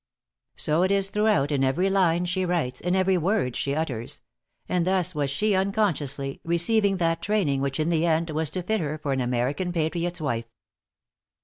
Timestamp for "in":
1.51-1.63, 2.81-2.95, 7.79-7.89